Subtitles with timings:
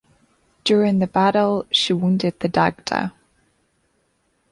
[0.63, 3.13] During that battle she wounded the Dagda.